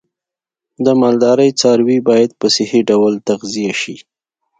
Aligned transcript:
د 0.85 0.87
مالدارۍ 1.01 1.49
څاروی 1.59 1.97
باید 2.09 2.31
په 2.39 2.47
صحی 2.55 2.81
ډول 2.89 3.13
تغذیه 3.29 3.73
شي. 3.81 3.95